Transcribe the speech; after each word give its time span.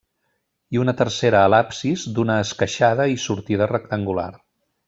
I 0.75 0.79
una 0.83 0.95
tercera 1.01 1.43
a 1.43 1.51
l'absis, 1.55 2.07
d'una 2.17 2.39
esqueixada 2.47 3.09
i 3.19 3.23
sortida 3.29 3.73
rectangular. 3.77 4.31